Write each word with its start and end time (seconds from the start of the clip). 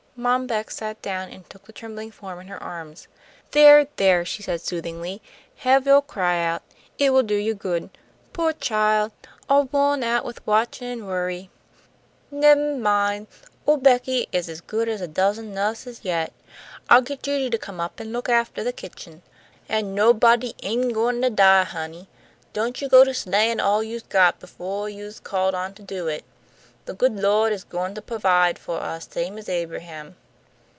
Mom 0.17 0.45
Beck 0.45 0.69
sat 0.69 1.01
down, 1.01 1.29
and 1.29 1.49
took 1.49 1.63
the 1.65 1.71
trembling 1.73 2.11
form 2.11 2.41
in 2.41 2.47
her 2.47 2.61
arms. 2.61 3.07
"There, 3.51 3.87
there!" 3.95 4.23
she 4.23 4.43
said, 4.43 4.61
soothingly, 4.61 5.19
"have 5.59 5.87
yo' 5.87 6.01
cry 6.01 6.43
out. 6.45 6.61
It 6.99 7.09
will 7.11 7.23
do 7.23 7.33
you 7.33 7.55
good. 7.55 7.89
Poah 8.31 8.53
chile! 8.53 9.09
all 9.49 9.63
wo'n 9.71 10.03
out 10.03 10.23
with 10.23 10.45
watchin' 10.45 10.85
an' 10.89 11.05
worry. 11.07 11.49
Ne'm 12.29 12.83
min', 12.83 13.25
ole 13.65 13.77
Becky 13.77 14.27
is 14.31 14.47
as 14.47 14.61
good 14.61 14.87
as 14.87 15.01
a 15.01 15.07
dozen 15.07 15.55
nuhses 15.55 16.01
yet. 16.03 16.31
I'll 16.87 17.01
get 17.01 17.23
Judy 17.23 17.49
to 17.49 17.57
come 17.57 17.79
up 17.79 17.99
an' 17.99 18.11
look 18.11 18.27
aftah 18.29 18.63
the 18.63 18.73
kitchen. 18.73 19.23
An' 19.67 19.95
nobody 19.95 20.53
ain' 20.61 20.89
gwine 20.93 21.21
to 21.23 21.31
die, 21.31 21.63
honey. 21.63 22.07
Don't 22.53 22.79
you 22.79 22.87
go 22.89 23.03
to 23.03 23.13
slayin' 23.15 23.59
all 23.61 23.81
you's 23.81 24.03
got 24.03 24.39
befo' 24.39 24.85
you's 24.85 25.19
called 25.19 25.55
on 25.55 25.73
to 25.75 25.81
do 25.81 26.07
it. 26.09 26.25
The 26.85 26.93
good 26.95 27.15
Lawd 27.15 27.51
is 27.51 27.63
goin' 27.63 27.93
to 27.93 28.01
pahvide 28.01 28.57
fo' 28.57 28.73
us 28.73 29.07
same 29.07 29.37
as 29.37 29.47
Abraham." 29.47 30.15